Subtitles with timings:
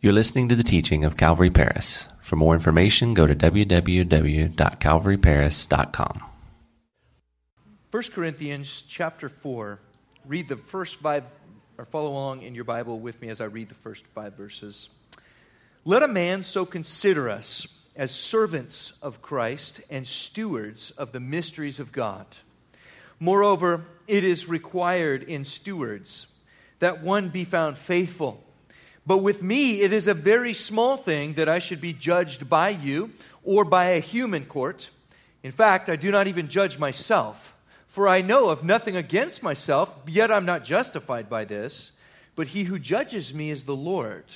[0.00, 2.06] You're listening to the teaching of Calvary Paris.
[2.20, 6.22] For more information, go to www.calvaryparis.com.
[7.90, 9.80] 1 Corinthians chapter 4.
[10.24, 11.24] Read the first five,
[11.76, 14.88] or follow along in your Bible with me as I read the first five verses.
[15.84, 21.80] Let a man so consider us as servants of Christ and stewards of the mysteries
[21.80, 22.24] of God.
[23.18, 26.28] Moreover, it is required in stewards
[26.78, 28.44] that one be found faithful.
[29.08, 32.68] But with me, it is a very small thing that I should be judged by
[32.68, 33.10] you
[33.42, 34.90] or by a human court.
[35.42, 37.54] In fact, I do not even judge myself,
[37.86, 41.92] for I know of nothing against myself, yet I'm not justified by this.
[42.36, 44.26] But he who judges me is the Lord.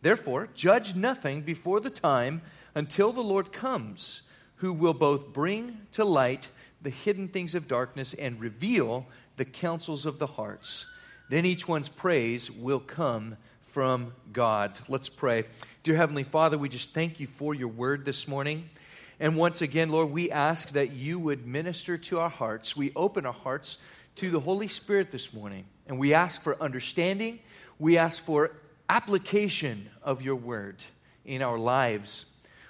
[0.00, 2.40] Therefore, judge nothing before the time
[2.76, 4.22] until the Lord comes,
[4.58, 6.46] who will both bring to light
[6.80, 9.06] the hidden things of darkness and reveal
[9.38, 10.86] the counsels of the hearts.
[11.30, 13.38] Then each one's praise will come
[13.74, 14.78] from God.
[14.86, 15.46] Let's pray.
[15.82, 18.70] Dear Heavenly Father, we just thank you for your word this morning.
[19.18, 22.76] And once again, Lord, we ask that you would minister to our hearts.
[22.76, 23.78] We open our hearts
[24.14, 25.64] to the Holy Spirit this morning.
[25.88, 27.40] And we ask for understanding.
[27.80, 28.52] We ask for
[28.88, 30.76] application of your word
[31.24, 32.26] in our lives.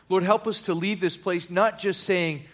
[0.09, 2.45] Lord, help us to leave this place not just saying,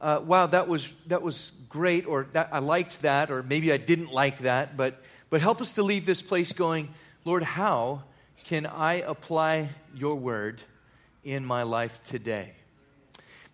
[0.00, 4.10] uh, wow, that was, that was great, or I liked that, or maybe I didn't
[4.10, 6.92] like that, but, but help us to leave this place going,
[7.24, 8.04] Lord, how
[8.44, 10.62] can I apply your word
[11.22, 12.52] in my life today?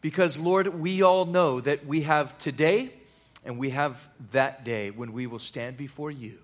[0.00, 2.92] Because, Lord, we all know that we have today
[3.44, 6.38] and we have that day when we will stand before you.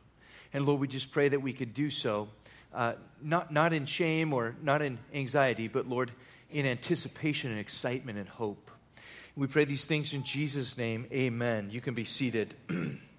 [0.52, 2.28] And Lord, we just pray that we could do so,
[2.74, 6.10] uh, not, not in shame or not in anxiety, but Lord,
[6.50, 8.68] in anticipation and excitement and hope.
[9.36, 11.06] We pray these things in Jesus' name.
[11.12, 11.70] Amen.
[11.70, 12.54] You can be seated.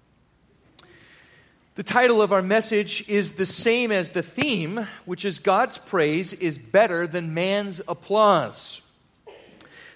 [1.76, 6.32] The title of our message is the same as the theme, which is God's praise
[6.32, 8.80] is better than man's applause.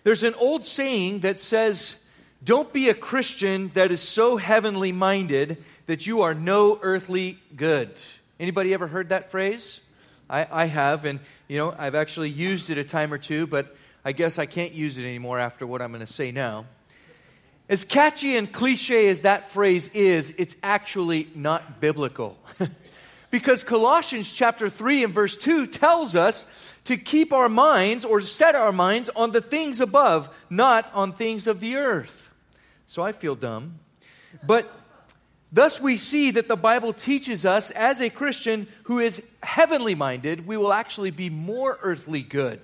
[0.03, 2.03] There's an old saying that says,
[2.43, 7.93] Don't be a Christian that is so heavenly minded that you are no earthly good.
[8.41, 9.81] Anybody ever heard that phrase?
[10.29, 13.77] I, I have, and you know, I've actually used it a time or two, but
[14.05, 16.67] I guess I can't use it anymore after what I'm going to say now.
[17.69, 22.39] As catchy and cliche as that phrase is, it's actually not biblical.
[23.31, 26.47] because Colossians chapter 3 and verse 2 tells us
[26.85, 31.47] to keep our minds or set our minds on the things above, not on things
[31.47, 32.31] of the earth.
[32.87, 33.81] So I feel dumb.
[34.47, 34.73] But
[35.53, 40.47] thus we see that the Bible teaches us as a Christian who is heavenly minded,
[40.47, 42.61] we will actually be more earthly good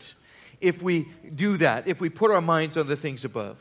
[0.63, 3.59] if we do that, if we put our minds on the things above.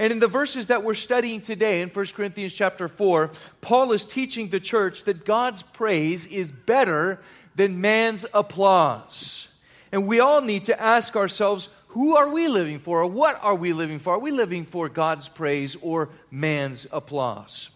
[0.00, 4.06] And in the verses that we're studying today in 1 Corinthians chapter 4, Paul is
[4.06, 7.20] teaching the church that God's praise is better
[7.54, 9.48] than man's applause.
[9.92, 13.02] And we all need to ask ourselves, who are we living for?
[13.02, 14.14] Or what are we living for?
[14.14, 17.68] Are we living for God's praise or man's applause?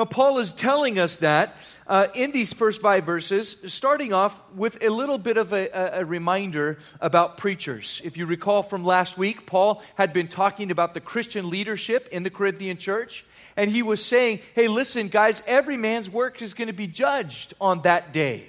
[0.00, 4.82] Now, Paul is telling us that uh, in these first five verses, starting off with
[4.82, 8.00] a little bit of a, a, reminder about preachers.
[8.02, 12.22] If you recall from last week, Paul had been talking about the Christian leadership in
[12.22, 13.26] the Corinthian church.
[13.58, 17.52] And he was saying, hey, listen, guys, every man's work is going to be judged
[17.60, 18.46] on that day.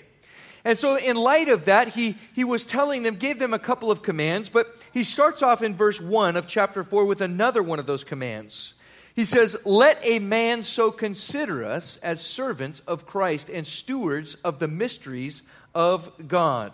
[0.64, 3.92] And so, in light of that, he, he was telling them, gave them a couple
[3.92, 7.78] of commands, but he starts off in verse 1 of chapter 4 with another one
[7.78, 8.76] of those commands.
[9.16, 14.60] He says, Let a man so consider us as servants of Christ and stewards of
[14.60, 15.44] the mysteries
[15.76, 16.74] of God.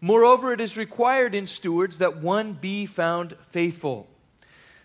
[0.00, 4.08] Moreover, it is required in stewards that one be found faithful.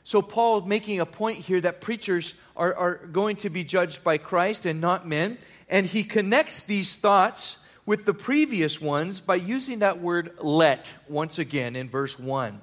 [0.04, 4.18] So, Paul making a point here that preachers are, are going to be judged by
[4.18, 5.38] Christ and not men.
[5.70, 11.38] And he connects these thoughts with the previous ones by using that word let once
[11.38, 12.60] again in verse 1.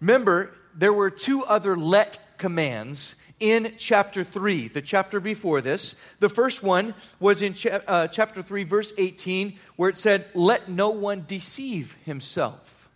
[0.00, 5.94] Remember, there were two other let commands in chapter 3, the chapter before this.
[6.20, 10.68] The first one was in cha- uh, chapter 3, verse 18, where it said, Let
[10.68, 12.90] no one deceive himself.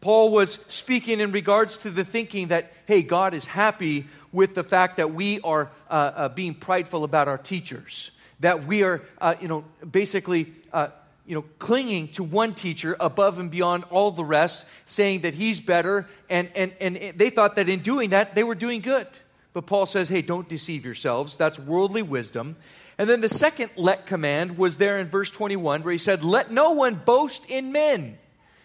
[0.00, 4.64] Paul was speaking in regards to the thinking that, hey, God is happy with the
[4.64, 8.10] fact that we are uh, uh, being prideful about our teachers,
[8.40, 10.88] that we are, uh, you know, basically uh,
[11.28, 15.60] you know, clinging to one teacher above and beyond all the rest, saying that he's
[15.60, 16.08] better.
[16.30, 19.06] And, and, and they thought that in doing that, they were doing good.
[19.52, 21.36] But Paul says, hey, don't deceive yourselves.
[21.36, 22.56] That's worldly wisdom.
[22.96, 26.50] And then the second let command was there in verse 21, where he said, let
[26.50, 28.16] no one boast in men.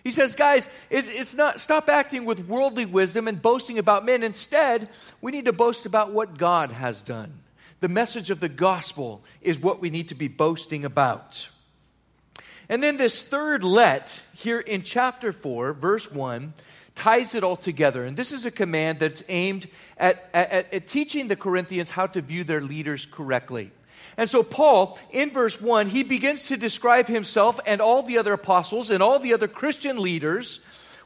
[0.01, 4.23] He says, guys, it's, it's not, stop acting with worldly wisdom and boasting about men.
[4.23, 4.87] Instead,
[5.19, 7.39] we need to boast about what God has done.
[7.81, 11.49] The message of the gospel is what we need to be boasting about.
[12.69, 16.53] And then this third let here in chapter 4, verse 1,
[16.95, 18.05] ties it all together.
[18.05, 19.67] And this is a command that's aimed
[19.97, 23.71] at, at, at, teaching the Corinthians how to view their leaders correctly.
[24.15, 28.33] And so, Paul, in verse 1, he begins to describe himself and all the other
[28.33, 30.59] apostles and all the other Christian leaders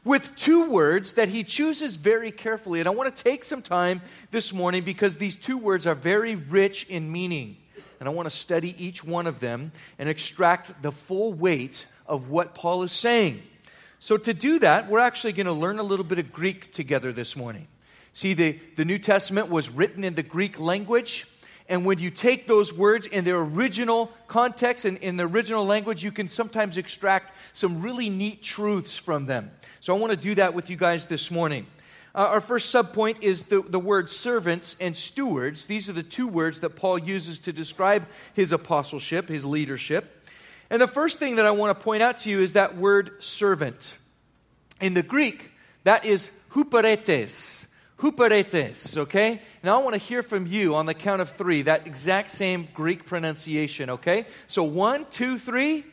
[0.04, 2.80] with two words that he chooses very carefully.
[2.80, 6.34] And I want to take some time this morning because these two words are very
[6.34, 7.56] rich in meaning.
[8.00, 12.30] And I want to study each one of them and extract the full weight of
[12.30, 13.42] what Paul is saying.
[13.98, 17.12] So, to do that, we're actually going to learn a little bit of Greek together
[17.12, 17.66] this morning.
[18.12, 21.26] See, the, the New Testament was written in the Greek language.
[21.68, 26.02] And when you take those words in their original context and in the original language,
[26.02, 29.50] you can sometimes extract some really neat truths from them.
[29.80, 31.66] So I want to do that with you guys this morning.
[32.14, 35.66] Uh, our first subpoint is the, the word servants and stewards.
[35.66, 40.26] These are the two words that Paul uses to describe his apostleship, his leadership.
[40.70, 43.22] And the first thing that I want to point out to you is that word
[43.22, 43.96] servant.
[44.80, 45.50] In the Greek,
[45.84, 47.66] that is huperetes.
[47.98, 49.42] Huperetes, okay?
[49.62, 52.68] Now I want to hear from you on the count of three, that exact same
[52.74, 54.26] Greek pronunciation, okay?
[54.46, 55.84] So one, two, three.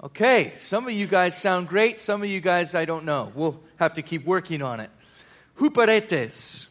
[0.00, 3.32] Okay, some of you guys sound great, some of you guys I don't know.
[3.34, 4.90] We'll have to keep working on it.
[5.58, 6.66] Huperetes.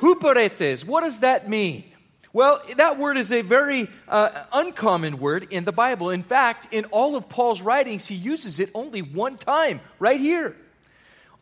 [0.00, 1.84] Huperetes, what does that mean?
[2.32, 6.08] Well, that word is a very uh, uncommon word in the Bible.
[6.08, 10.56] In fact, in all of Paul's writings, he uses it only one time, right here.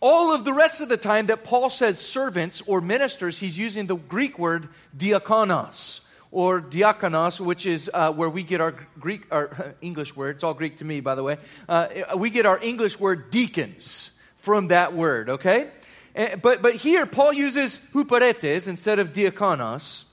[0.00, 3.86] All of the rest of the time that Paul says servants or ministers, he's using
[3.86, 6.00] the Greek word diakonos
[6.32, 10.36] or diakonos, which is uh, where we get our Greek, our English word.
[10.36, 11.36] It's all Greek to me, by the way.
[11.68, 15.70] Uh, we get our English word deacons from that word, okay?
[16.14, 20.04] But, but here, Paul uses huperetes instead of diakonos.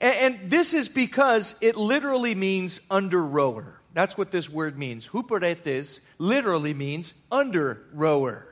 [0.00, 3.80] And, and this is because it literally means under rower.
[3.94, 5.08] That's what this word means.
[5.08, 8.46] Huperetes literally means under rower.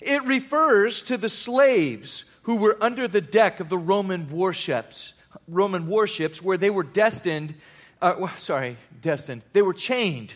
[0.00, 5.13] It refers to the slaves who were under the deck of the Roman warships,
[5.48, 7.54] Roman warships, where they were destined,
[8.00, 10.34] uh, sorry, destined, they were chained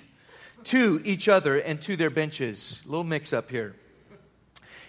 [0.65, 2.83] to each other and to their benches.
[2.85, 3.75] A little mix up here.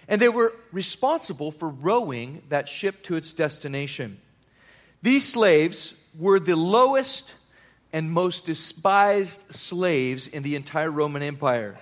[0.08, 4.20] And they were responsible for rowing that ship to its destination.
[5.02, 7.34] These slaves were the lowest
[7.92, 11.76] and most despised slaves in the entire Roman Empire.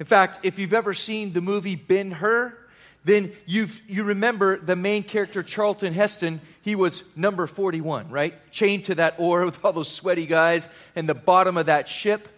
[0.00, 2.56] In fact, if you've ever seen the movie Ben Hur,
[3.04, 6.40] then you you remember the main character, Charlton Heston.
[6.68, 8.34] He was number 41, right?
[8.50, 12.28] Chained to that oar with all those sweaty guys and the bottom of that ship.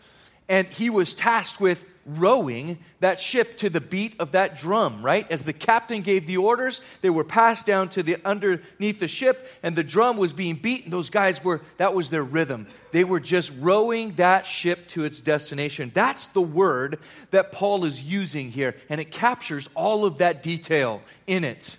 [0.49, 5.29] And he was tasked with rowing that ship to the beat of that drum, right?
[5.33, 9.49] As the captain gave the orders, they were passed down to the underneath the ship,
[9.65, 10.93] and the drum was being beaten.
[10.93, 12.69] Those guys were, that was their rhythm.
[12.93, 15.91] They were just rowing that ship to its destination.
[15.93, 17.01] That's the word
[17.33, 21.77] that Paul is using here, and it captures all of that detail in it.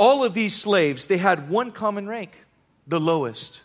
[0.00, 2.44] All of these slaves, they had one common rank,
[2.86, 3.60] the lowest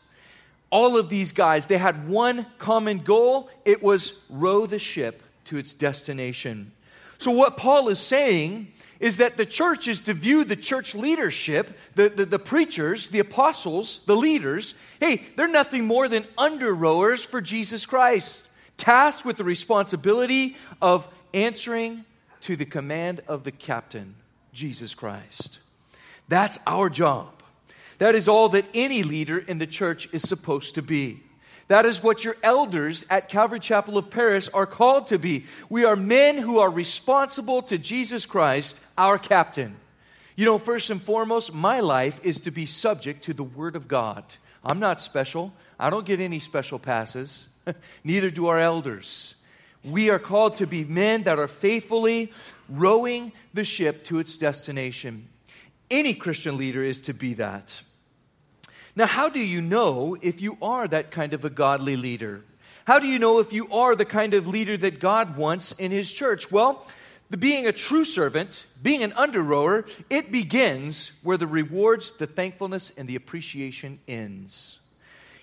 [0.75, 3.49] all of these guys, they had one common goal.
[3.63, 6.73] It was row the ship to its destination.
[7.17, 11.77] So, what Paul is saying is that the church is to view the church leadership,
[11.95, 17.23] the, the, the, preachers, the apostles, the leaders, hey, they're nothing more than under rowers
[17.23, 22.03] for Jesus Christ, tasked with the responsibility of answering
[22.41, 24.15] to the command of the captain,
[24.51, 25.59] Jesus Christ.
[26.27, 27.29] That's our job.
[27.97, 31.21] That is all that any leader in the church is supposed to be.
[31.67, 35.45] That is what your elders at Calvary Chapel of Paris are called to be.
[35.69, 39.75] We are men who are responsible to Jesus Christ, our captain.
[40.35, 43.87] You know, first and foremost, my life is to be subject to the Word of
[43.87, 44.23] God.
[44.63, 47.49] I'm not special, I don't get any special passes,
[48.03, 49.35] neither do our elders.
[49.83, 52.31] We are called to be men that are faithfully
[52.67, 55.29] rowing the ship to its destination.
[55.89, 57.81] Any Christian leader is to be that.
[58.95, 62.43] Now, how do you know if you are that kind of a godly leader?
[62.85, 65.91] How do you know if you are the kind of leader that God wants in
[65.91, 66.51] His church?
[66.51, 66.87] Well,
[67.29, 72.27] the being a true servant, being an under rower, it begins where the rewards, the
[72.27, 74.79] thankfulness, and the appreciation ends.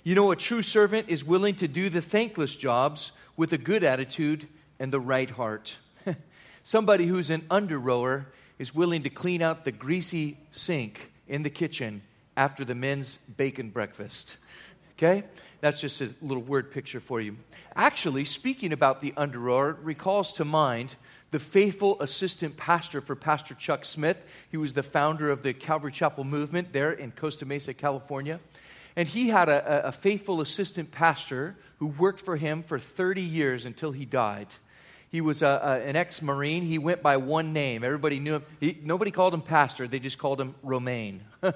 [0.05, 3.85] You know, a true servant is willing to do the thankless jobs with a good
[3.85, 4.47] attitude
[4.79, 5.77] and the right heart.
[6.63, 8.27] Somebody who's an under rower
[8.63, 12.01] is willing to clean out the greasy sink in the kitchen
[12.37, 14.37] after the men's bacon breakfast.
[14.93, 15.25] Okay?
[15.61, 17.37] That's just a little word picture for you.
[17.75, 20.95] Actually, speaking about the under recalls to mind
[21.33, 24.23] the faithful assistant pastor for Pastor Chuck Smith.
[24.53, 28.39] He was the founder of the Calvary Chapel movement there in Costa Mesa, California.
[28.95, 33.67] And he had a, a faithful assistant pastor who worked for him for 30 years
[33.67, 34.47] until he died.
[35.13, 36.63] He was a, a, an ex Marine.
[36.63, 37.85] He went by one name.
[37.85, 38.45] Everybody knew him.
[38.61, 41.21] He, nobody called him pastor, they just called him Romaine.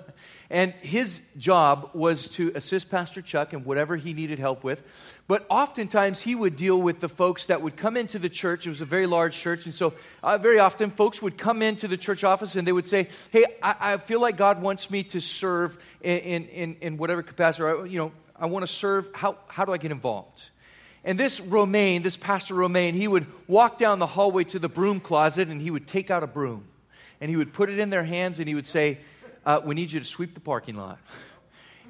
[0.50, 4.82] and his job was to assist Pastor Chuck in whatever he needed help with.
[5.26, 8.66] But oftentimes he would deal with the folks that would come into the church.
[8.66, 9.64] It was a very large church.
[9.64, 12.86] And so uh, very often folks would come into the church office and they would
[12.86, 17.22] say, Hey, I, I feel like God wants me to serve in, in, in whatever
[17.22, 17.64] capacity.
[17.64, 19.08] Or, you know, I want to serve.
[19.14, 20.42] How, how do I get involved?
[21.06, 24.98] And this Romaine, this Pastor Romaine, he would walk down the hallway to the broom
[24.98, 26.64] closet and he would take out a broom
[27.20, 28.98] and he would put it in their hands and he would say,
[29.46, 30.98] uh, We need you to sweep the parking lot.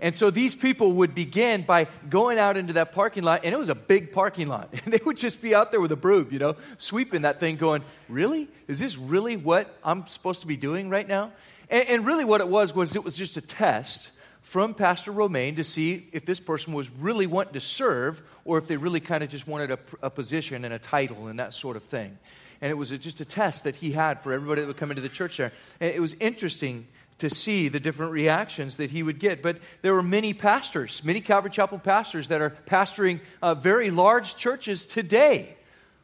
[0.03, 3.59] And so these people would begin by going out into that parking lot, and it
[3.59, 4.69] was a big parking lot.
[4.85, 7.57] And they would just be out there with a broom, you know, sweeping that thing,
[7.57, 8.49] going, Really?
[8.69, 11.33] Is this really what I'm supposed to be doing right now?
[11.71, 14.11] And, and really, what it was, was it was just a test
[14.43, 18.67] from Pastor Romaine to see if this person was really wanting to serve or if
[18.67, 21.77] they really kind of just wanted a, a, position and a title and that sort
[21.77, 22.17] of thing.
[22.61, 25.03] And it was just a test that he had for everybody that would come into
[25.03, 25.53] the church there.
[25.81, 26.87] And it was interesting
[27.19, 29.43] to see the different reactions that he would get.
[29.43, 34.37] But there were many pastors, many Calvary Chapel pastors that are pastoring uh, very large
[34.37, 35.57] churches today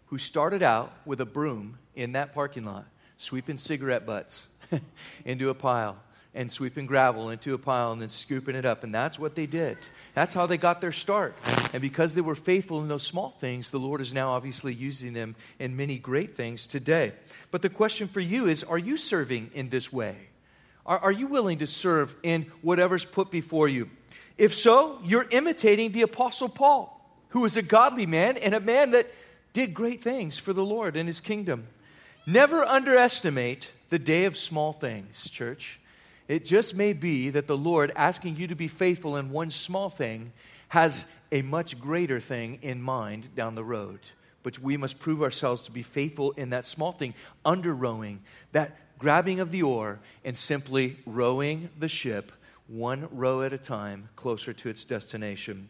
[0.06, 4.48] who started out with a broom in that parking lot, sweeping cigarette butts
[5.24, 5.96] into a pile
[6.34, 8.84] and sweeping gravel into a pile and then scooping it up.
[8.84, 9.76] And that's what they did.
[10.14, 11.34] That's how they got their start.
[11.72, 15.12] And because they were faithful in those small things, the Lord is now obviously using
[15.12, 17.12] them in many great things today.
[17.50, 20.16] But the question for you is are you serving in this way?
[20.86, 23.90] Are, are you willing to serve in whatever's put before you?
[24.38, 26.98] If so, you're imitating the Apostle Paul,
[27.28, 29.12] who was a godly man and a man that
[29.52, 31.66] did great things for the Lord and his kingdom.
[32.26, 35.78] Never underestimate the day of small things, church.
[36.28, 39.90] It just may be that the Lord, asking you to be faithful in one small
[39.90, 40.32] thing,
[40.68, 44.00] has a much greater thing in mind down the road.
[44.42, 47.14] But we must prove ourselves to be faithful in that small thing,
[47.44, 48.20] under rowing,
[48.52, 52.32] that grabbing of the oar, and simply rowing the ship
[52.68, 55.68] one row at a time closer to its destination.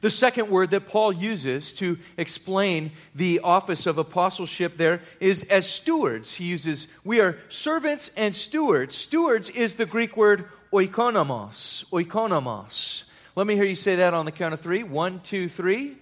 [0.00, 5.68] The second word that Paul uses to explain the office of apostleship there is as
[5.68, 6.34] stewards.
[6.34, 8.94] He uses, we are servants and stewards.
[8.94, 11.88] Stewards is the Greek word oikonomos.
[11.90, 13.04] Oikonomos.
[13.34, 14.82] Let me hear you say that on the count of three.
[14.82, 15.96] One, two, three.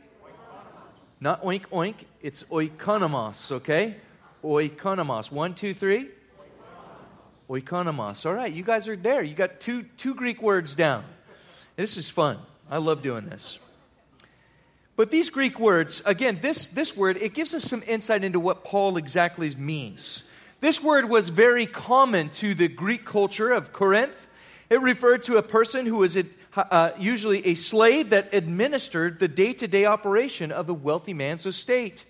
[1.20, 3.96] Not oink oink, it's oikonomos, okay?
[4.42, 5.32] Oikonomos.
[5.32, 6.08] One, two, three.
[7.48, 8.26] Oikonomos.
[8.26, 9.22] All right, you guys are there.
[9.22, 11.04] You got two, two Greek words down.
[11.76, 12.38] This is fun.
[12.70, 13.58] I love doing this.
[14.96, 18.64] But these Greek words, again, this, this word, it gives us some insight into what
[18.64, 20.22] Paul exactly means.
[20.60, 24.28] This word was very common to the Greek culture of Corinth.
[24.70, 26.16] It referred to a person who was
[26.56, 31.44] uh, usually a slave that administered the day to day operation of a wealthy man's
[31.44, 32.04] estate.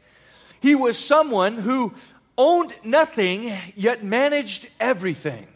[0.60, 1.94] He was someone who
[2.36, 5.46] owned nothing yet managed everything.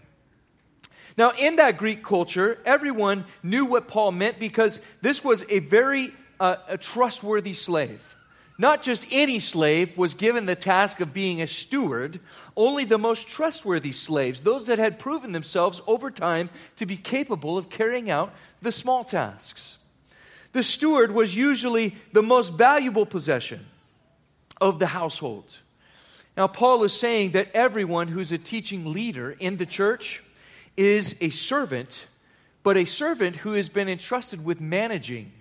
[1.16, 6.12] Now, in that Greek culture, everyone knew what Paul meant because this was a very
[6.40, 8.16] a, a trustworthy slave.
[8.60, 12.18] Not just any slave was given the task of being a steward,
[12.56, 17.56] only the most trustworthy slaves, those that had proven themselves over time to be capable
[17.56, 19.78] of carrying out the small tasks.
[20.52, 23.64] The steward was usually the most valuable possession
[24.60, 25.56] of the household.
[26.36, 30.22] Now, Paul is saying that everyone who's a teaching leader in the church
[30.76, 32.06] is a servant,
[32.64, 35.32] but a servant who has been entrusted with managing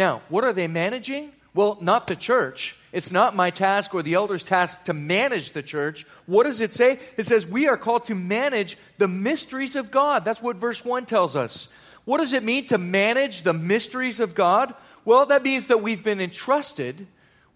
[0.00, 1.30] now, what are they managing?
[1.52, 2.74] Well, not the church.
[2.90, 6.06] It's not my task or the elder's task to manage the church.
[6.24, 6.98] What does it say?
[7.18, 10.24] It says we are called to manage the mysteries of God.
[10.24, 11.68] That's what verse 1 tells us.
[12.06, 14.74] What does it mean to manage the mysteries of God?
[15.04, 17.06] Well, that means that we've been entrusted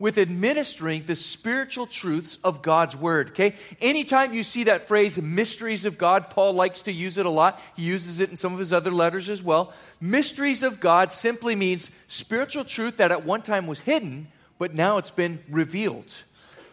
[0.04, 3.30] with administering the spiritual truths of God's word.
[3.30, 3.56] Okay?
[3.80, 7.58] Anytime you see that phrase, mysteries of God, Paul likes to use it a lot.
[7.74, 9.72] He uses it in some of his other letters as well.
[10.02, 14.98] Mysteries of God simply means spiritual truth that at one time was hidden, but now
[14.98, 16.12] it's been revealed.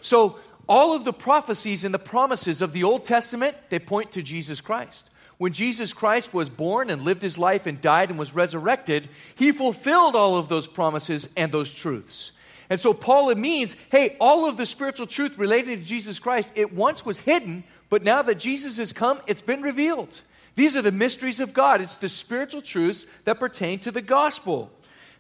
[0.02, 4.22] So, all of the prophecies and the promises of the Old Testament, they point to
[4.22, 5.10] Jesus Christ.
[5.38, 9.54] When Jesus Christ was born and lived his life and died and was resurrected, he
[9.54, 12.34] fulfilled all of those promises and those truths.
[12.72, 16.54] And so Paul it means, hey, all of the spiritual truth related to Jesus Christ,
[16.56, 20.22] it once was hidden, but now that Jesus has come, it's been revealed.
[20.56, 21.82] These are the mysteries of God.
[21.82, 24.72] It's the spiritual truths that pertain to the gospel.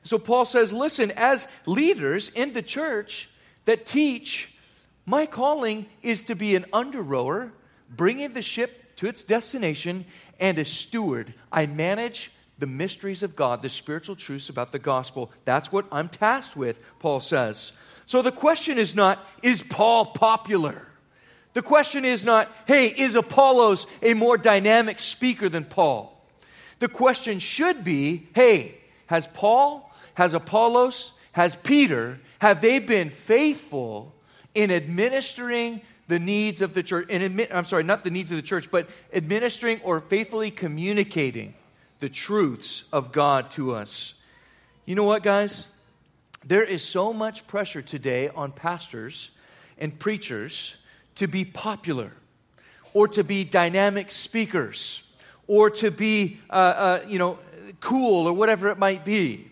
[0.04, 3.30] So Paul says, listen, as leaders in the church
[3.66, 4.56] that teach,
[5.06, 7.52] my calling is to be an under rower,
[7.90, 10.06] bringing the ship to its destination,
[10.40, 11.34] and a steward.
[11.52, 12.32] I manage
[12.62, 15.32] the mysteries of God, the spiritual truths about the gospel.
[15.46, 17.72] That's what I'm tasked with, Paul says.
[18.06, 20.88] So the question is not, is Paul popular?
[21.54, 26.24] The question is not, hey, is Apollos a more dynamic speaker than Paul?
[26.78, 28.78] The question should be, hey,
[29.08, 34.14] has Paul, has Apollos, has Peter, have they been faithful
[34.54, 37.10] in administering the needs of the church?
[37.10, 41.56] In admit, I'm sorry, not the needs of the church, but administering or faithfully communicating
[42.02, 44.16] the truths of God to us.
[44.86, 45.68] You know what, guys?
[46.44, 49.30] There is so much pressure today on pastors
[49.78, 50.76] and preachers
[51.16, 52.12] to be popular
[52.94, 55.04] or to be dynamic speakers
[55.48, 57.38] or to be, uh, uh, you know,
[57.80, 59.48] cool or whatever it might be.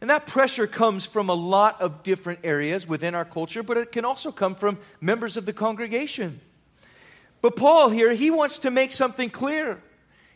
[0.00, 3.92] And that pressure comes from a lot of different areas within our culture, but it
[3.92, 6.40] can also come from members of the congregation.
[7.42, 9.80] But Paul here, he wants to make something clear.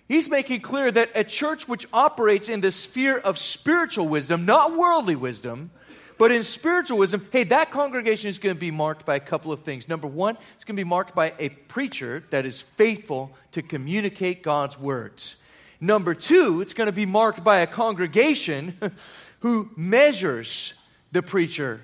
[0.09, 4.77] He's making clear that a church which operates in the sphere of spiritual wisdom, not
[4.77, 5.71] worldly wisdom,
[6.19, 9.53] but in spiritual wisdom, hey, that congregation is going to be marked by a couple
[9.53, 9.89] of things.
[9.89, 14.43] Number one, it's going to be marked by a preacher that is faithful to communicate
[14.43, 15.37] God's words.
[15.81, 18.79] Number two, it's going to be marked by a congregation
[19.41, 20.75] who measures
[21.13, 21.83] the preacher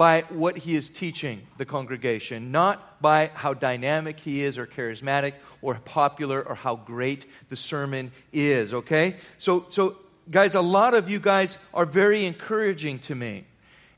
[0.00, 5.34] by what he is teaching the congregation, not by how dynamic he is or charismatic
[5.60, 9.16] or popular or how great the sermon is, okay?
[9.36, 9.98] So, so
[10.30, 13.44] guys, a lot of you guys are very encouraging to me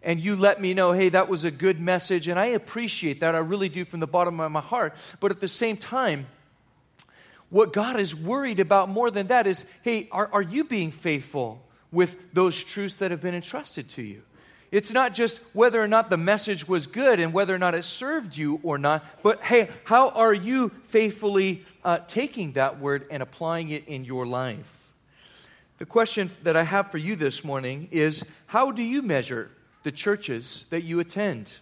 [0.02, 3.36] and you let me know, hey, that was a good message, and I appreciate that.
[3.36, 4.96] I really do from the bottom of my heart.
[5.20, 6.26] But at the same time,
[7.48, 11.64] what God is worried about more than that is, hey, are, are you being faithful
[11.92, 14.22] with those truths that have been entrusted to you?
[14.72, 17.84] It's not just whether or not the message was good and whether or not it
[17.84, 23.22] served you or not, but hey, how are you faithfully uh, taking that word and
[23.22, 24.94] applying it in your life?
[25.76, 29.50] The question that I have for you this morning is how do you measure
[29.82, 31.52] the churches that you attend?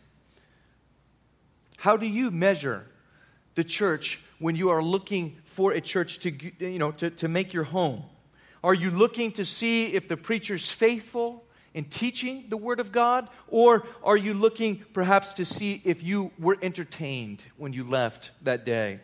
[1.78, 2.86] How do you measure
[3.56, 7.52] the church when you are looking for a church to, you know, to, to make
[7.52, 8.04] your home?
[8.62, 13.28] Are you looking to see if the preacher's faithful in teaching the Word of God?
[13.48, 18.64] Or are you looking perhaps to see if you were entertained when you left that
[18.64, 19.00] day?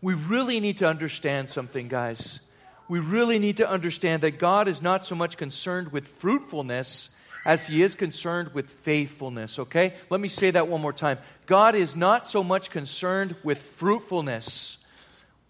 [0.00, 2.40] We really need to understand something, guys.
[2.88, 7.10] We really need to understand that God is not so much concerned with fruitfulness
[7.44, 9.94] as he is concerned with faithfulness, okay?
[10.10, 11.18] Let me say that one more time.
[11.46, 14.78] God is not so much concerned with fruitfulness.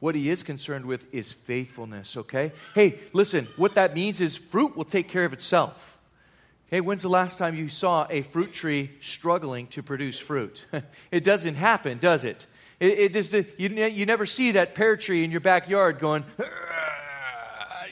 [0.00, 2.52] What he is concerned with is faithfulness, okay?
[2.74, 5.87] Hey, listen, what that means is fruit will take care of itself.
[6.70, 10.66] Hey, when's the last time you saw a fruit tree struggling to produce fruit?
[11.10, 12.46] it doesn't happen, does it?
[12.78, 16.24] It, it just, you, you never see that pear tree in your backyard going,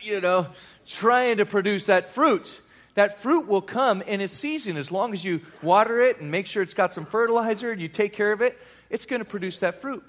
[0.03, 0.47] you know,
[0.87, 2.61] trying to produce that fruit.
[2.95, 4.77] That fruit will come in its season.
[4.77, 7.89] As long as you water it and make sure it's got some fertilizer and you
[7.89, 8.59] take care of it
[8.91, 10.05] it's going to produce that fruit.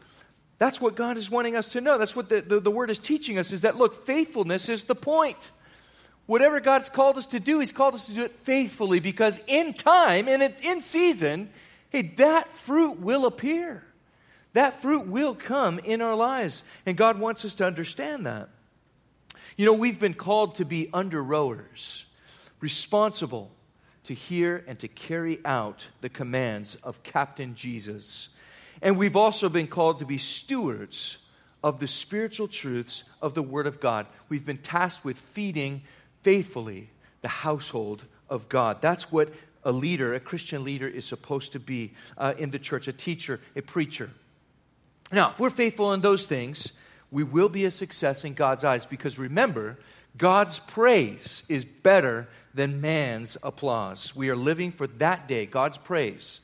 [0.60, 1.98] That's what god is wanting us to know.
[1.98, 4.96] That's what the, the, the word is teaching us is that look faithfulness is the
[4.96, 5.52] point
[6.28, 9.74] whatever god's called us to do he's called us to do it faithfully because in
[9.74, 11.50] time and it's in season
[11.90, 13.84] hey that fruit will appear
[14.54, 18.50] that fruit will come in our lives and god wants us to understand that
[19.56, 22.06] you know we've been called to be under rowers
[22.60, 23.52] responsible
[24.08, 28.30] to hear and to carry out the commands of Captain Jesus.
[28.82, 31.18] And we've also been called to be stewards
[31.62, 34.06] of the spiritual truths of the Word of God.
[34.30, 35.82] We've been tasked with feeding
[36.28, 36.90] faithfully
[37.22, 38.82] the household of God.
[38.82, 39.30] That's what
[39.64, 43.40] a leader, a Christian leader, is supposed to be uh, in the church a teacher,
[43.56, 44.10] a preacher.
[45.10, 46.74] Now, if we're faithful in those things,
[47.12, 49.80] we will be a success in God's eyes because remember,
[50.18, 54.14] God's praise is better than man's applause.
[54.14, 56.42] We are living for that day, God's praise,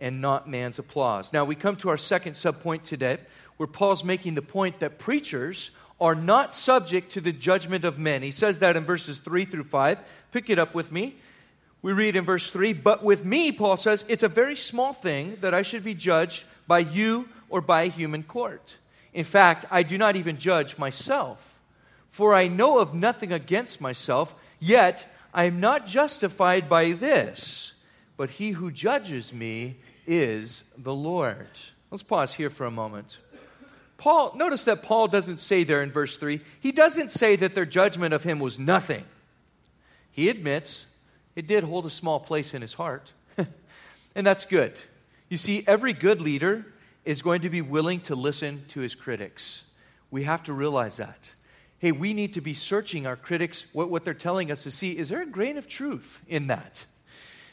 [0.00, 1.34] and not man's applause.
[1.34, 3.18] Now, we come to our second subpoint today,
[3.58, 8.22] where Paul's making the point that preachers are not subject to the judgment of men.
[8.22, 9.98] He says that in verses 3 through 5.
[10.32, 11.16] Pick it up with me.
[11.82, 15.36] We read in verse 3 But with me, Paul says, it's a very small thing
[15.40, 18.76] that I should be judged by you or by a human court.
[19.14, 21.58] In fact, I do not even judge myself.
[22.10, 27.74] For I know of nothing against myself, yet I am not justified by this,
[28.16, 31.48] but he who judges me is the Lord.
[31.90, 33.18] Let's pause here for a moment.
[33.98, 37.66] Paul, notice that Paul doesn't say there in verse 3, he doesn't say that their
[37.66, 39.04] judgment of him was nothing.
[40.10, 40.86] He admits
[41.34, 43.12] it did hold a small place in his heart.
[44.14, 44.72] and that's good.
[45.28, 46.66] You see, every good leader
[47.04, 49.64] is going to be willing to listen to his critics.
[50.10, 51.32] We have to realize that.
[51.78, 54.96] hey, we need to be searching our critics, what, what they're telling us to see.
[54.96, 56.84] Is there a grain of truth in that?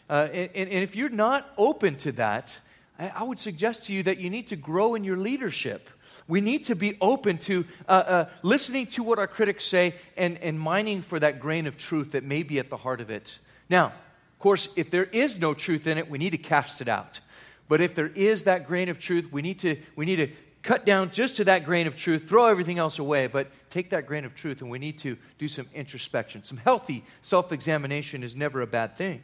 [0.09, 2.57] Uh, and, and, if you're not open to that,
[2.97, 5.89] I, I, would suggest to you that you need to grow in your leadership.
[6.27, 10.37] We need to be open to uh, uh, listening to what our critics say and,
[10.37, 13.39] and mining for that grain of truth that may be at the heart of it.
[13.69, 16.87] Now, of course, if there is no truth in it, we need to cast it
[16.87, 17.19] out.
[17.67, 20.29] But if there is that grain of truth, we need to, we need to
[20.63, 24.07] cut down just to that grain of truth, throw everything else away, but take that
[24.07, 26.43] grain of truth and we need to do some introspection.
[26.43, 29.21] Some healthy self examination is never a bad thing.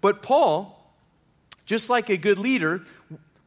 [0.00, 0.78] But Paul,
[1.64, 2.82] just like a good leader,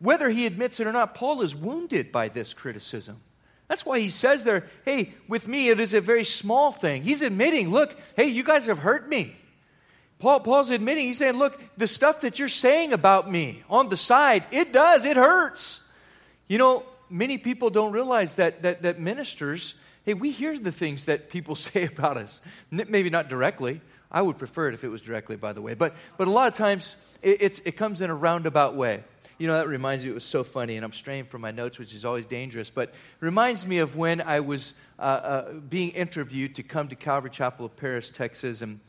[0.06, 3.22] whether he admits it or not, Paul is wounded by this criticism.
[3.68, 7.04] That's why he says there, hey, with me it is a very small thing.
[7.04, 9.36] He's admitting, look, hey, you guys have hurt me.
[10.20, 13.98] Paul, Paul's admitting, he's saying, look, the stuff that you're saying about me on the
[13.98, 15.82] side, it does, it hurts.
[16.48, 21.06] You know, many people don't realize that, that, that ministers, hey, we hear the things
[21.06, 22.42] that people say about us.
[22.72, 23.82] Maybe not directly.
[24.12, 25.74] I would prefer it if it was directly, by the way.
[25.74, 29.04] But, but a lot of times, it, it comes in a roundabout way.
[29.38, 31.78] You know, that reminds me, it was so funny, and I'm straying from my notes,
[31.78, 36.56] which is always dangerous, but reminds me of when I was uh, uh, being interviewed
[36.56, 38.80] to come to Calvary Chapel of Paris, Texas, and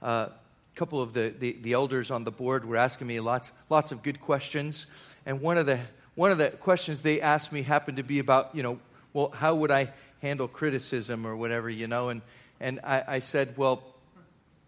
[0.00, 3.50] uh, a couple of the, the, the, elders on the board were asking me lots,
[3.68, 4.86] lots of good questions.
[5.24, 5.80] And one of, the,
[6.14, 8.78] one of the questions they asked me happened to be about, you know,
[9.12, 9.92] well, how would I
[10.22, 12.10] handle criticism or whatever, you know?
[12.10, 12.22] And,
[12.60, 13.82] and I, I said, well,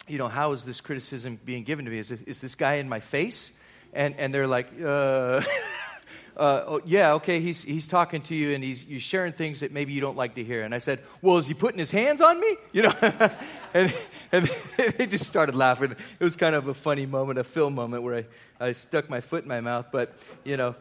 [0.08, 1.98] you know, how is this criticism being given to me?
[1.98, 3.52] Is, it, is this guy in my face?
[3.92, 5.42] And, and they're like, uh,
[6.36, 9.72] uh, oh, yeah, okay, he's, he's talking to you and he's, he's sharing things that
[9.72, 10.62] maybe you don't like to hear.
[10.62, 12.56] And I said, well, is he putting his hands on me?
[12.72, 12.94] You know,
[13.74, 13.92] and,
[14.30, 14.46] and
[14.96, 15.92] they just started laughing.
[15.92, 18.24] It was kind of a funny moment, a film moment where
[18.60, 19.86] I, I stuck my foot in my mouth.
[19.90, 20.76] But, you know,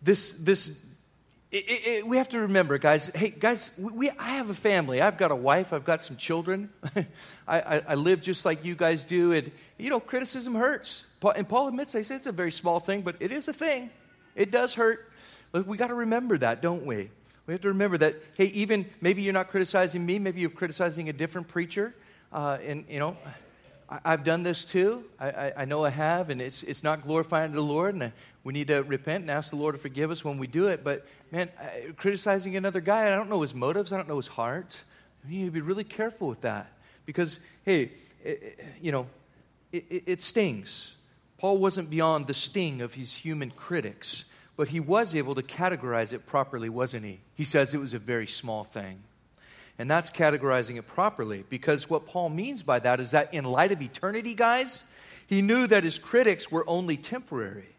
[0.00, 0.78] this, this
[1.54, 3.08] it, it, we have to remember, guys.
[3.14, 5.00] Hey, guys, we, we, I have a family.
[5.00, 5.72] I've got a wife.
[5.72, 6.68] I've got some children.
[6.96, 7.04] I,
[7.60, 9.32] I, I, live just like you guys do.
[9.32, 11.06] And, you know, criticism hurts.
[11.36, 13.90] And Paul admits, they say it's a very small thing, but it is a thing.
[14.34, 15.08] It does hurt.
[15.52, 17.08] We got to remember that, don't we?
[17.46, 21.08] We have to remember that, hey, even maybe you're not criticizing me, maybe you're criticizing
[21.08, 21.94] a different preacher.
[22.32, 23.16] Uh, and, you know,
[23.88, 25.04] I, have done this too.
[25.20, 27.94] I, I, I, know I have, and it's, it's not glorifying the Lord.
[27.94, 28.12] And
[28.44, 30.84] we need to repent and ask the Lord to forgive us when we do it.
[30.84, 31.48] But man,
[31.96, 34.78] criticizing another guy, I don't know his motives, I don't know his heart.
[35.26, 36.70] You need to be really careful with that
[37.06, 37.90] because, hey,
[38.22, 39.06] it, you know,
[39.72, 40.94] it, it stings.
[41.38, 44.26] Paul wasn't beyond the sting of his human critics,
[44.56, 47.20] but he was able to categorize it properly, wasn't he?
[47.34, 49.02] He says it was a very small thing.
[49.78, 53.72] And that's categorizing it properly because what Paul means by that is that in light
[53.72, 54.84] of eternity, guys,
[55.26, 57.73] he knew that his critics were only temporary.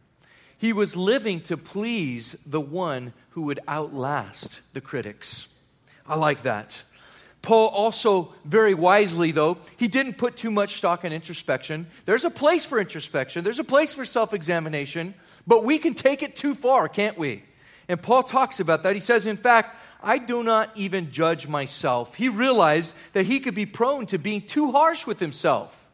[0.58, 5.48] He was living to please the one who would outlast the critics.
[6.08, 6.82] I like that.
[7.42, 11.86] Paul also, very wisely, though, he didn't put too much stock in introspection.
[12.06, 15.14] There's a place for introspection, there's a place for self examination,
[15.46, 17.44] but we can take it too far, can't we?
[17.88, 18.96] And Paul talks about that.
[18.96, 22.16] He says, in fact, I do not even judge myself.
[22.16, 25.85] He realized that he could be prone to being too harsh with himself.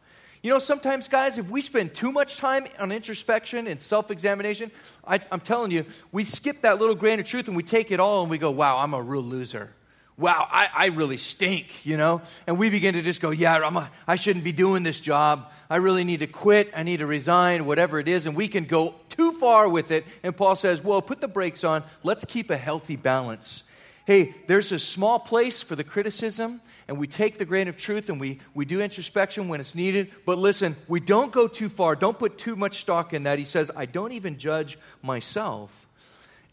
[0.42, 4.72] You know, sometimes, guys, if we spend too much time on introspection and self examination,
[5.06, 8.22] I'm telling you, we skip that little grain of truth and we take it all
[8.22, 9.72] and we go, wow, I'm a real loser.
[10.18, 12.22] Wow, I, I really stink, you know?
[12.46, 15.50] And we begin to just go, yeah, I'm a, I shouldn't be doing this job.
[15.70, 16.70] I really need to quit.
[16.76, 18.26] I need to resign, whatever it is.
[18.26, 20.04] And we can go too far with it.
[20.22, 21.82] And Paul says, well, put the brakes on.
[22.02, 23.62] Let's keep a healthy balance.
[24.06, 28.08] Hey, there's a small place for the criticism and we take the grain of truth
[28.08, 30.10] and we, we do introspection when it's needed.
[30.26, 31.96] But listen, we don't go too far.
[31.96, 33.38] Don't put too much stock in that.
[33.38, 35.86] He says, I don't even judge myself.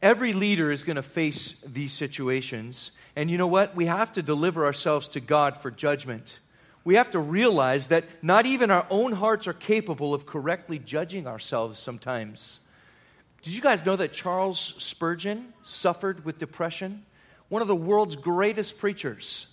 [0.02, 2.92] Every leader is going to face these situations.
[3.15, 3.76] And you know what?
[3.76, 6.39] We have to deliver ourselves to God for judgment.
[6.86, 11.28] We have to realize that not even our own hearts are capable of correctly judging
[11.28, 12.60] ourselves sometimes.
[13.42, 17.06] Did you guys know that Charles Spurgeon suffered with depression?
[17.50, 19.48] One of the world's greatest preachers.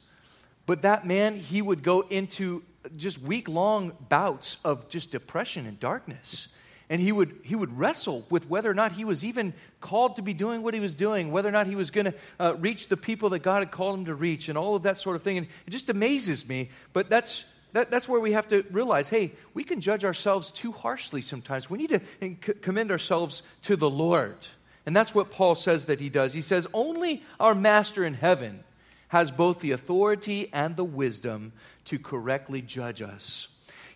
[0.67, 2.63] But that man, he would go into
[2.97, 6.49] just week long bouts of just depression and darkness.
[6.89, 10.23] And he would, he would wrestle with whether or not he was even called to
[10.23, 12.87] be doing what he was doing, whether or not he was going to uh, reach
[12.89, 15.23] the people that God had called him to reach, and all of that sort of
[15.23, 15.39] thing.
[15.39, 16.71] And it just amazes me.
[16.93, 20.71] But that's, that, that's where we have to realize hey, we can judge ourselves too
[20.71, 21.69] harshly sometimes.
[21.69, 24.37] We need to commend ourselves to the Lord.
[24.85, 26.33] And that's what Paul says that he does.
[26.35, 28.63] He says, Only our Master in heaven
[29.09, 31.53] has both the authority and the wisdom
[31.87, 33.49] to correctly judge us.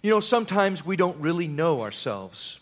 [0.02, 2.60] You know, sometimes we don't really know ourselves.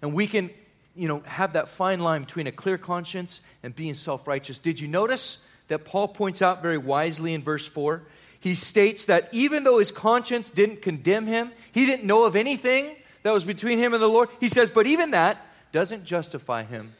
[0.00, 0.50] And we can,
[0.94, 4.58] you know, have that fine line between a clear conscience and being self righteous.
[4.58, 8.02] Did you notice that Paul points out very wisely in verse 4.
[8.40, 12.94] He states that even though his conscience didn't condemn him, he didn't know of anything
[13.22, 14.28] that was between him and the Lord.
[14.38, 15.38] He says, but even that
[15.70, 16.92] doesn't justify him.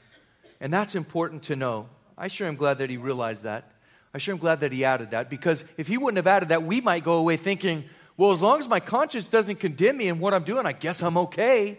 [0.61, 1.89] And that's important to know.
[2.17, 3.72] I sure am glad that he realized that.
[4.15, 6.63] I sure am glad that he added that because if he wouldn't have added that,
[6.63, 7.85] we might go away thinking,
[8.17, 11.03] well, as long as my conscience doesn't condemn me in what I'm doing, I guess
[11.03, 11.79] I'm okay.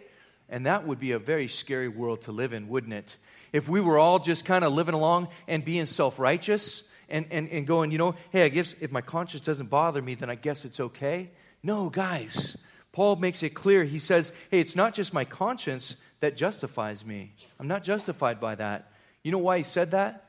[0.50, 3.15] And that would be a very scary world to live in, wouldn't it?
[3.52, 7.50] If we were all just kind of living along and being self righteous and, and,
[7.50, 10.36] and going, you know, hey, I guess if my conscience doesn't bother me, then I
[10.36, 11.30] guess it's okay.
[11.62, 12.58] No, guys.
[12.91, 13.84] Paul makes it clear.
[13.84, 17.34] He says, hey, it's not just my conscience that justifies me.
[17.60, 18.91] I'm not justified by that.
[19.24, 20.26] You know why he said that?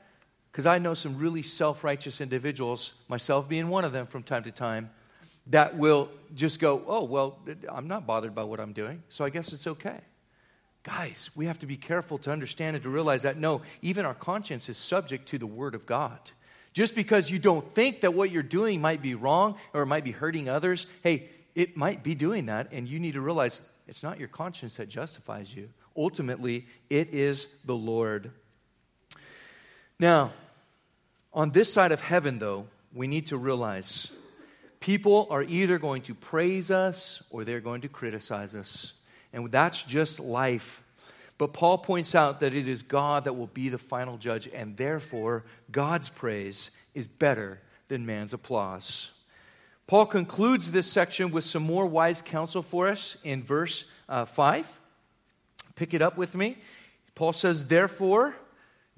[0.55, 4.45] Because I know some really self righteous individuals, myself being one of them from time
[4.45, 4.89] to time,
[5.49, 9.31] that will just go, oh, well, I'm not bothered by what I'm doing, so I
[9.31, 9.99] guess it's okay.
[10.85, 14.15] Guys, we have to be careful to understand and to realize that no, even our
[14.15, 16.21] conscience is subject to the Word of God.
[16.73, 20.05] Just because you don't think that what you're doing might be wrong or it might
[20.05, 24.05] be hurting others, hey, it might be doing that, and you need to realize it's
[24.05, 25.69] not your conscience that justifies you.
[25.97, 28.31] Ultimately, it is the Lord.
[29.99, 30.31] Now,
[31.35, 34.11] on this side of heaven, though, we need to realize
[34.85, 38.93] People are either going to praise us or they're going to criticize us.
[39.33, 40.83] And that's just life.
[41.39, 44.77] But Paul points out that it is God that will be the final judge, and
[44.77, 45.43] therefore,
[45.73, 49.11] God's praise is better than man's applause.
[49.87, 54.71] Paul concludes this section with some more wise counsel for us in verse uh, 5.
[55.77, 56.59] Pick it up with me.
[57.15, 58.35] Paul says, Therefore,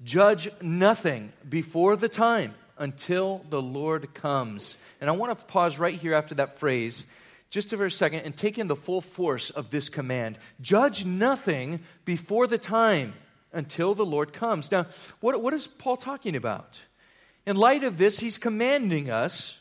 [0.03, 5.93] judge nothing before the time until the Lord comes and I want to pause right
[5.93, 7.05] here after that phrase
[7.49, 11.79] just for a second and take in the full force of this command judge nothing
[12.05, 13.13] before the time
[13.53, 14.71] until the Lord comes.
[14.71, 14.87] Now,
[15.21, 16.81] what, what is Paul talking about?
[17.45, 19.59] In light of this, he's commanding us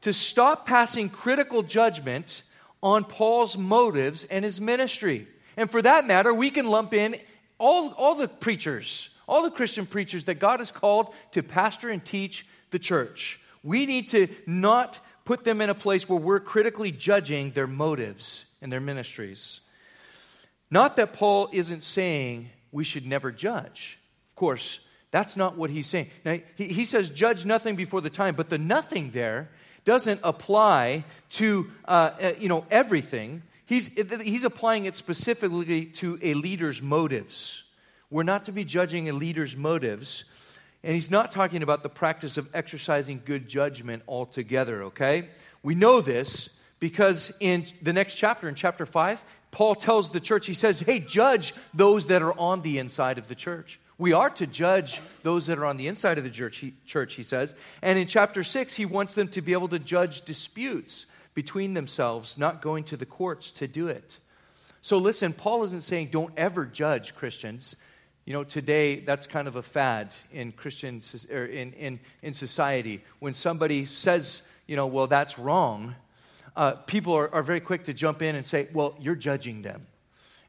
[0.00, 2.42] to stop passing critical judgment
[2.82, 5.28] on Paul's motives and his ministry.
[5.56, 7.16] And for that matter, we can lump in
[7.58, 12.04] all, all the preachers, all the Christian preachers that God has called to pastor and
[12.04, 13.40] teach the church.
[13.62, 18.46] We need to not put them in a place where we're critically judging their motives
[18.62, 19.60] and their ministries.
[20.70, 23.98] Not that Paul isn't saying we should never judge.
[24.30, 26.10] Of course, that's not what he's saying.
[26.24, 29.50] Now, he, he says, judge nothing before the time, but the nothing there
[29.84, 33.42] doesn't apply to uh, uh, you know, everything.
[33.66, 37.64] He's, he's applying it specifically to a leader's motives.
[38.10, 40.24] We're not to be judging a leader's motives
[40.86, 45.28] and he's not talking about the practice of exercising good judgment altogether, okay?
[45.64, 50.46] We know this because in the next chapter, in chapter 5, Paul tells the church,
[50.46, 53.80] he says, hey, judge those that are on the inside of the church.
[53.98, 57.14] We are to judge those that are on the inside of the church he, church,
[57.14, 57.54] he says.
[57.82, 62.38] And in chapter 6, he wants them to be able to judge disputes between themselves,
[62.38, 64.18] not going to the courts to do it.
[64.82, 67.74] So listen, Paul isn't saying don't ever judge Christians.
[68.26, 73.04] You know, today that's kind of a fad in Christian in, in, in society.
[73.20, 75.94] When somebody says, you know, well, that's wrong,
[76.56, 79.86] uh, people are, are very quick to jump in and say, well, you're judging them.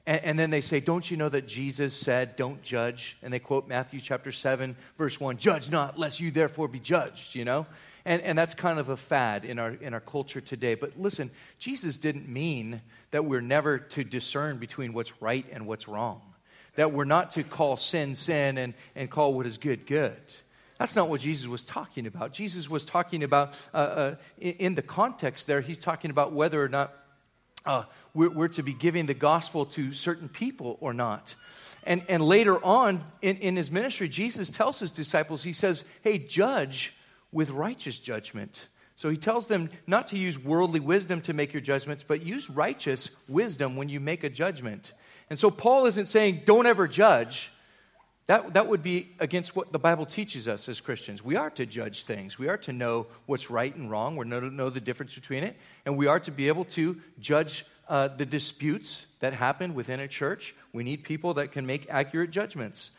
[0.08, 3.16] And, and, then they say, don't you know that Jesus said, don't judge?
[3.22, 7.36] And they quote Matthew chapter 7, verse 1, judge not, lest you therefore be judged,
[7.36, 7.68] you know?
[8.06, 10.74] And, and that's kind of a fad in our, in our culture today.
[10.74, 15.88] But listen, Jesus didn't mean that we're never to discern between what's right and what's
[15.88, 16.22] wrong
[16.78, 20.16] that we're not to call sin sin and, and call what is good good.
[20.80, 22.34] That's not what Jesus was talking about.
[22.34, 26.70] Jesus was talking about, uh, uh, in the context there, he's talking about whether or
[26.70, 26.94] not
[27.66, 31.34] uh, we're, we're, to be giving the gospel to certain people or not.
[31.84, 36.20] And, and later on in, in his ministry, Jesus tells his disciples, he says, hey,
[36.20, 36.94] judge
[37.32, 38.68] with righteous judgment.
[38.96, 42.50] So he tells them not to use worldly wisdom to make your judgments, but use
[42.50, 44.94] righteous wisdom when you make a judgment.
[45.30, 47.52] And so Paul isn't saying, don't ever judge.
[48.28, 51.24] That, that would be against what the Bible teaches us as Christians.
[51.24, 52.38] We are to judge things.
[52.38, 54.16] We are to know what's right and wrong.
[54.16, 55.56] We're to know the difference between it.
[55.86, 60.08] And we are to be able to judge uh, the disputes that happen within a
[60.10, 60.54] church.
[60.74, 62.92] We need people that can make accurate judgments.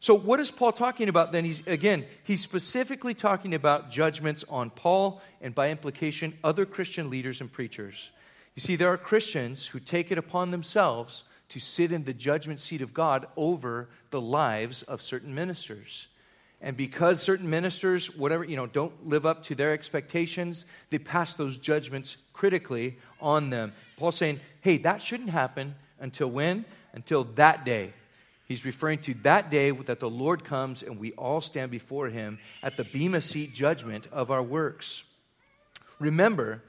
[0.00, 1.46] So, what is Paul talking about then?
[1.46, 7.40] He's, again, he's specifically talking about judgments on Paul and by implication, other Christian leaders
[7.40, 8.10] and preachers.
[8.54, 12.60] You see, there are Christians who take it upon themselves to sit in the judgment
[12.60, 16.08] seat of God over the lives of certain ministers.
[16.60, 21.34] And because certain ministers, whatever, you know, don't live up to their expectations, they pass
[21.34, 23.72] those judgments critically on them.
[23.98, 26.64] Paul's saying, hey, that shouldn't happen until when?
[26.94, 27.92] Until that day.
[28.46, 32.38] He's referring to that day that the Lord comes and we all stand before him
[32.62, 35.04] at the Bema Seat judgment of our works.
[35.98, 36.62] Remember,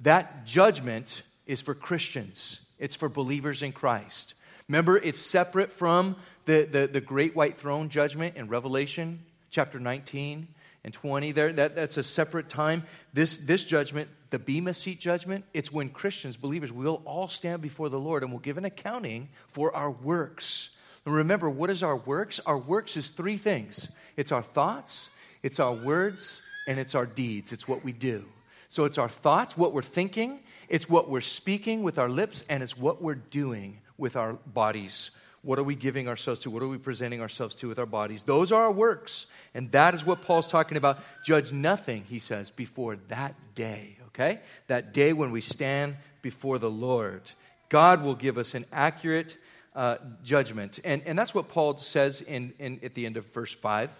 [0.00, 4.34] that judgment is for Christians, it's for believers in Christ.
[4.68, 10.48] Remember, it's separate from the, the, the great white throne judgment in Revelation chapter 19
[10.84, 11.32] and 20.
[11.32, 12.84] There, that, that's a separate time.
[13.12, 17.88] This, this judgment, the Bema Seat judgment, it's when Christians, believers, will all stand before
[17.88, 20.70] the Lord and will give an accounting for our works.
[21.04, 22.40] And remember, what is our works?
[22.46, 25.10] Our works is three things it's our thoughts,
[25.42, 27.52] it's our words, and it's our deeds.
[27.52, 28.24] It's what we do.
[28.68, 32.62] So it's our thoughts, what we're thinking, it's what we're speaking with our lips, and
[32.62, 35.10] it's what we're doing with our bodies.
[35.42, 36.50] What are we giving ourselves to?
[36.50, 38.24] What are we presenting ourselves to with our bodies?
[38.24, 39.26] Those are our works.
[39.54, 40.98] And that is what Paul's talking about.
[41.24, 44.40] Judge nothing, he says, before that day, okay?
[44.66, 47.22] That day when we stand before the Lord.
[47.68, 49.36] God will give us an accurate
[49.76, 50.80] uh, judgment.
[50.84, 53.90] And, and that's what Paul says in, in, at the end of verse 5.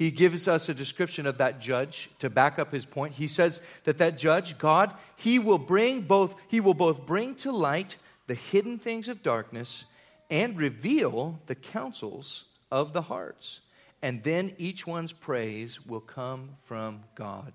[0.00, 3.12] He gives us a description of that judge to back up his point.
[3.12, 7.52] He says that that judge, God, he will bring both, he will both bring to
[7.52, 9.84] light the hidden things of darkness
[10.30, 13.60] and reveal the counsels of the hearts.
[14.00, 17.52] And then each one's praise will come from God.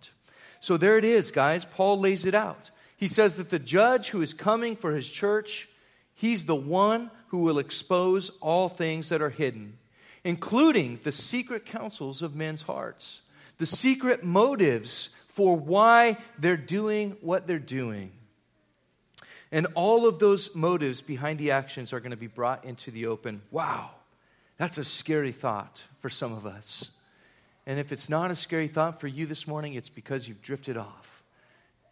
[0.60, 1.65] So there it is, guys.
[1.65, 2.69] Paul lays it out.
[2.95, 5.67] He says that the judge who is coming for his church,
[6.13, 9.79] he's the one who will expose all things that are hidden,
[10.25, 13.21] including the secret counsels of men's hearts,
[13.59, 18.11] the secret motives for why they're doing what they're doing.
[19.51, 23.05] And all of those motives behind the actions are going to be brought into the
[23.05, 23.41] open.
[23.51, 23.91] Wow,
[24.57, 26.89] that's a scary thought for some of us.
[27.67, 30.75] And if it's not a scary thought for you this morning, it's because you've drifted
[30.75, 31.23] off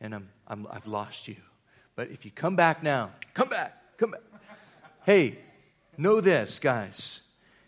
[0.02, 1.36] and I'm, I'm, I've lost you.
[1.96, 4.22] But if you come back now, come back, come back.
[5.06, 5.38] Hey,
[5.98, 7.23] know this, guys.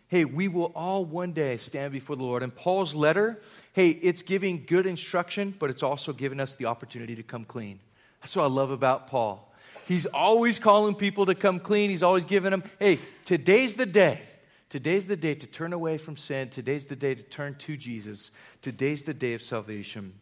[0.07, 2.43] Hey, we will all one day stand before the Lord.
[2.43, 3.41] And Paul's letter,
[3.73, 7.79] hey, it's giving good instruction, but it's also giving us the opportunity to come clean.
[8.21, 9.51] That's what I love about Paul.
[9.87, 11.89] He's always calling people to come clean.
[11.89, 14.21] He's always giving them, hey, today's the day.
[14.69, 16.49] Today's the day to turn away from sin.
[16.49, 18.31] Today's the day to turn to Jesus.
[18.61, 20.13] Today's the day of salvation.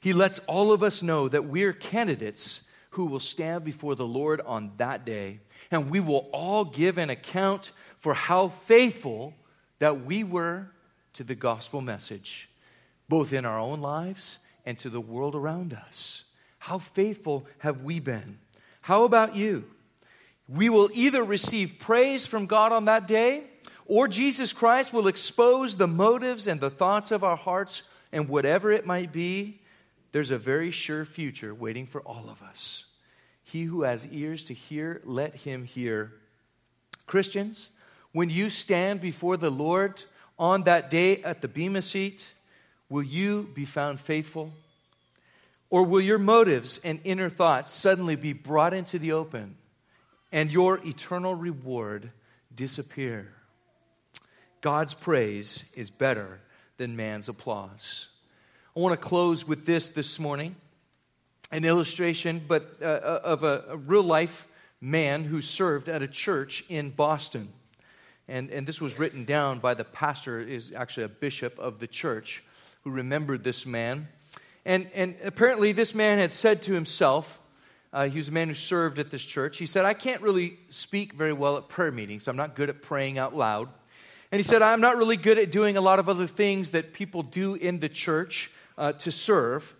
[0.00, 4.42] He lets all of us know that we're candidates who will stand before the Lord
[4.42, 9.32] on that day, and we will all give an account for how faithful
[9.78, 10.66] that we were
[11.14, 12.50] to the gospel message,
[13.08, 16.24] both in our own lives and to the world around us.
[16.58, 18.38] How faithful have we been?
[18.80, 19.64] How about you?
[20.48, 23.44] We will either receive praise from God on that day,
[23.86, 28.72] or Jesus Christ will expose the motives and the thoughts of our hearts, and whatever
[28.72, 29.60] it might be,
[30.10, 32.84] there's a very sure future waiting for all of us.
[33.44, 36.12] He who has ears to hear, let him hear.
[37.06, 37.70] Christians,
[38.12, 40.02] when you stand before the Lord
[40.38, 42.32] on that day at the Bema seat,
[42.88, 44.52] will you be found faithful?
[45.70, 49.56] Or will your motives and inner thoughts suddenly be brought into the open
[50.30, 52.10] and your eternal reward
[52.54, 53.32] disappear?
[54.60, 56.40] God's praise is better
[56.76, 58.08] than man's applause.
[58.76, 60.56] I want to close with this this morning
[61.50, 64.46] an illustration, but uh, uh of a, a real life
[64.80, 67.48] man who served at a church in Boston.
[68.32, 71.86] And, and this was written down by the pastor, is actually a bishop of the
[71.86, 72.42] church,
[72.82, 74.08] who remembered this man.
[74.64, 77.38] And, and apparently, this man had said to himself,
[77.92, 79.58] uh, he was a man who served at this church.
[79.58, 82.26] He said, I can't really speak very well at prayer meetings.
[82.26, 83.68] I'm not good at praying out loud.
[84.30, 86.94] And he said, I'm not really good at doing a lot of other things that
[86.94, 89.74] people do in the church uh, to serve.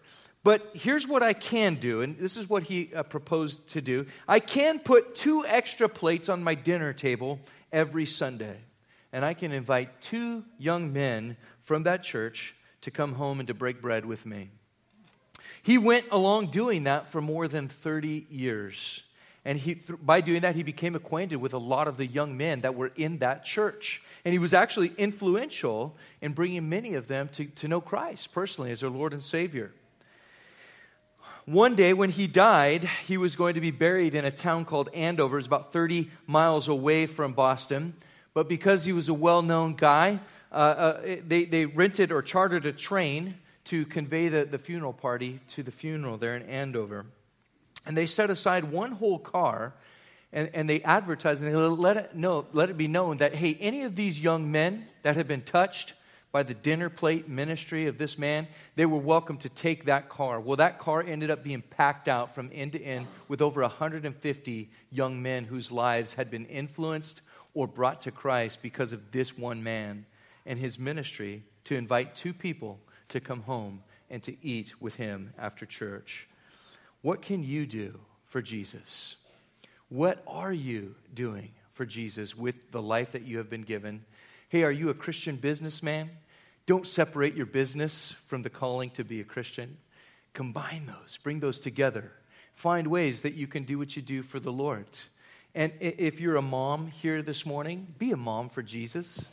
[0.44, 4.04] But here's what I can do, and this is what he uh, proposed to do
[4.28, 7.40] I can put two extra plates on my dinner table
[7.72, 8.56] every Sunday.
[9.12, 13.54] And I can invite two young men from that church to come home and to
[13.54, 14.50] break bread with me.
[15.62, 19.02] He went along doing that for more than 30 years.
[19.44, 22.60] And he, by doing that, he became acquainted with a lot of the young men
[22.60, 24.02] that were in that church.
[24.24, 28.70] And he was actually influential in bringing many of them to, to know Christ personally
[28.70, 29.72] as their Lord and Savior.
[31.46, 34.88] One day, when he died, he was going to be buried in a town called
[34.94, 35.38] Andover.
[35.38, 37.94] It's about 30 miles away from Boston.
[38.32, 40.20] But because he was a well known guy,
[40.52, 43.34] uh, uh, they, they rented or chartered a train
[43.64, 47.06] to convey the, the funeral party to the funeral there in Andover.
[47.86, 49.74] And they set aside one whole car
[50.32, 53.56] and, and they advertised and they let it, know, let it be known that, hey,
[53.60, 55.94] any of these young men that had been touched
[56.32, 60.40] by the dinner plate ministry of this man, they were welcome to take that car.
[60.40, 64.70] Well, that car ended up being packed out from end to end with over 150
[64.90, 67.20] young men whose lives had been influenced
[67.52, 70.06] or brought to Christ because of this one man
[70.46, 75.34] and his ministry to invite two people to come home and to eat with him
[75.38, 76.26] after church.
[77.02, 79.16] What can you do for Jesus?
[79.90, 84.04] What are you doing for Jesus with the life that you have been given?
[84.52, 86.10] Hey, are you a Christian businessman?
[86.66, 89.78] Don't separate your business from the calling to be a Christian.
[90.34, 92.12] Combine those, bring those together.
[92.54, 94.84] Find ways that you can do what you do for the Lord.
[95.54, 99.30] And if you're a mom here this morning, be a mom for Jesus.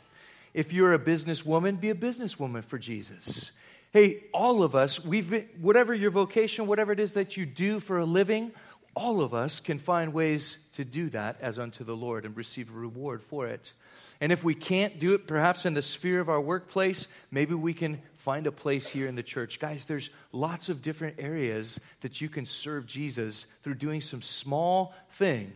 [0.54, 3.52] If you're a businesswoman, be a businesswoman for Jesus.
[3.92, 7.78] Hey, all of us, we've been, whatever your vocation, whatever it is that you do
[7.78, 8.52] for a living,
[8.96, 12.70] all of us can find ways to do that as unto the Lord and receive
[12.70, 13.72] a reward for it.
[14.20, 17.72] And if we can't do it perhaps in the sphere of our workplace, maybe we
[17.72, 19.58] can find a place here in the church.
[19.58, 24.94] Guys, there's lots of different areas that you can serve Jesus through doing some small
[25.12, 25.52] thing.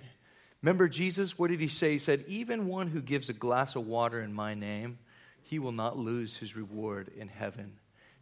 [0.62, 1.92] Remember Jesus, what did he say?
[1.92, 4.98] He said, Even one who gives a glass of water in my name,
[5.42, 7.76] he will not lose his reward in heaven.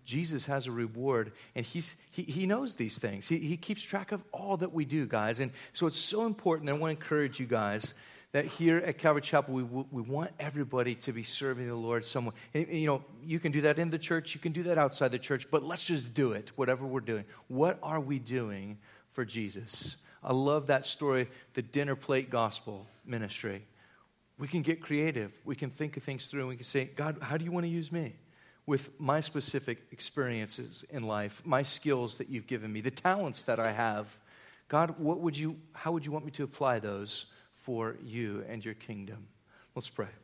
[0.05, 3.29] Jesus has a reward, and he's, he, he knows these things.
[3.29, 5.39] He, he keeps track of all that we do, guys.
[5.39, 6.69] And so it's so important.
[6.69, 7.95] I want to encourage you guys
[8.33, 12.35] that here at Calvary Chapel, we, we want everybody to be serving the Lord somewhere.
[12.55, 15.13] And, you know, you can do that in the church, you can do that outside
[15.13, 17.25] the church, but let's just do it, whatever we're doing.
[17.49, 18.79] What are we doing
[19.13, 19.97] for Jesus?
[20.25, 23.67] I love that story, the dinner plate gospel ministry.
[24.39, 25.33] We can get creative.
[25.45, 27.65] We can think of things through, and we can say, God, how do you want
[27.65, 28.15] to use me?
[28.65, 33.61] With my specific experiences in life, my skills that you've given me, the talents that
[33.61, 34.17] I have.
[34.69, 37.27] God, what would you, how would you want me to apply those?
[37.63, 39.29] For you and your kingdom.
[39.75, 40.22] Let's pray.